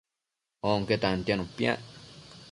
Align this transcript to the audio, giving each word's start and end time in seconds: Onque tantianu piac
Onque 0.71 0.95
tantianu 1.03 1.45
piac 1.55 1.79